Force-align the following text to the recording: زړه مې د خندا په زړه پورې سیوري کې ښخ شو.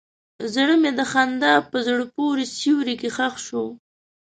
زړه 0.53 0.75
مې 0.81 0.91
د 0.99 1.01
خندا 1.11 1.53
په 1.71 1.77
زړه 1.87 2.03
پورې 2.15 2.43
سیوري 2.57 2.95
کې 3.01 3.09
ښخ 3.15 3.35
شو. 3.45 3.65